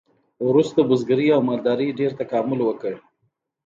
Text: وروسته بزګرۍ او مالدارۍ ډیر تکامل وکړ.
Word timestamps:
وروسته 0.47 0.79
بزګرۍ 0.89 1.27
او 1.35 1.41
مالدارۍ 1.49 1.89
ډیر 1.99 2.11
تکامل 2.21 2.59
وکړ. 2.63 2.93